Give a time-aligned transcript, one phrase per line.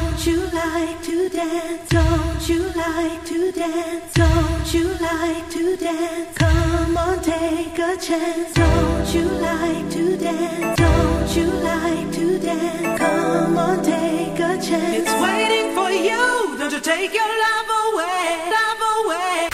[0.00, 1.88] Don't you like to dance?
[1.90, 4.14] Don't you like to dance?
[4.14, 6.38] Don't you like to dance?
[6.38, 8.54] Come on, take a chance.
[8.54, 10.78] Don't you like to dance?
[10.78, 12.98] Don't you like to dance?
[12.98, 14.96] Come on, take a chance.
[15.00, 16.56] It's waiting for you.
[16.58, 19.48] Don't you take your love away, love away.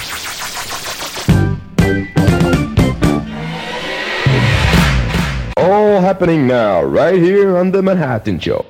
[5.56, 8.64] All happening now, right here on The Manhattan Show.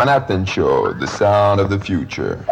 [0.00, 2.42] Manhattan Show, the sound of the future.